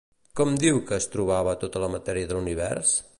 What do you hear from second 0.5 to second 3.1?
diu que es trobava tota la matèria de l'univers?